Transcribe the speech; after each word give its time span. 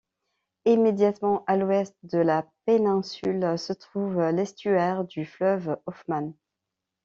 Immédiatement 0.65 1.43
à 1.45 1.57
l'ouest 1.57 1.93
de 2.01 2.17
la 2.17 2.47
péninsule, 2.65 3.59
se 3.59 3.71
trouve 3.71 4.19
l'estuaire 4.19 5.03
du 5.03 5.27
fleuve 5.27 5.77
Hoffman. 5.85 6.31